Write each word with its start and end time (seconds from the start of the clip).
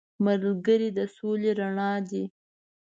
ملګری 0.25 0.89
د 0.97 0.99
سولې 1.15 1.51
رڼا 1.59 1.91
دی 2.09 2.23